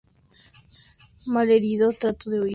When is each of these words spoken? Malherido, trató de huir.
Malherido, 1.27 1.91
trató 1.93 2.31
de 2.31 2.41
huir. 2.41 2.49